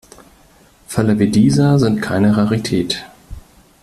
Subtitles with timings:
[0.87, 3.05] Fälle wie dieser sind keine Rarität.